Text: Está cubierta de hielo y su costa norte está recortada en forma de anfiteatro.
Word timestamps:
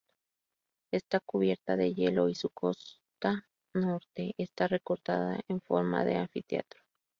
Está 0.91 1.19
cubierta 1.19 1.75
de 1.77 1.93
hielo 1.93 2.27
y 2.27 2.33
su 2.33 2.49
costa 2.49 3.45
norte 3.75 4.33
está 4.39 4.67
recortada 4.67 5.39
en 5.47 5.61
forma 5.61 6.03
de 6.03 6.15
anfiteatro. 6.15 6.81